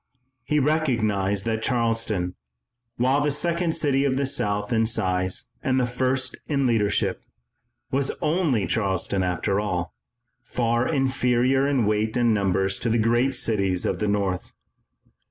He 0.43 0.57
recognized 0.59 1.45
that 1.45 1.61
Charleston, 1.61 2.33
while 2.97 3.21
the 3.21 3.29
second 3.29 3.75
city 3.75 4.03
of 4.03 4.17
the 4.17 4.25
South 4.25 4.73
in 4.73 4.87
size 4.87 5.51
and 5.61 5.79
the 5.79 5.85
first 5.85 6.37
in 6.47 6.65
leadership, 6.65 7.21
was 7.91 8.09
only 8.19 8.65
Charleston, 8.65 9.21
after 9.21 9.59
all, 9.59 9.93
far 10.43 10.87
inferior 10.89 11.67
in 11.67 11.85
weight 11.85 12.17
and 12.17 12.33
numbers 12.33 12.79
to 12.79 12.89
the 12.89 12.97
great 12.97 13.35
cities 13.35 13.85
of 13.85 13.99
the 13.99 14.07
North. 14.07 14.53